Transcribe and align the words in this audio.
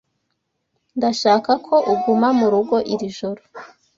Ndashaka 0.97 1.51
ko 1.65 1.75
uguma 1.93 2.27
murugo 2.39 2.75
iri 2.93 3.07
joro. 3.17 3.41